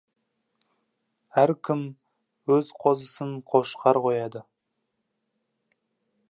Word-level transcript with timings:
Әркім 1.41 1.83
өз 2.55 2.71
қозысын 2.85 3.37
қошқар 3.53 4.01
қояды. 4.07 4.43